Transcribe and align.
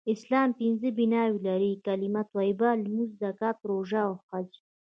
اسلام 0.13 0.49
پنځه 0.59 0.87
بناوې 0.97 1.39
لری: 1.47 1.73
کلمه 1.85 2.23
طیبه، 2.33 2.69
لمونځ، 2.83 3.11
زکات، 3.23 3.57
روژه 3.69 4.01
او 4.07 4.13
حج 4.27 4.51